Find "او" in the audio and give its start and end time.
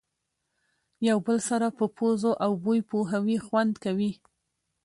2.43-2.51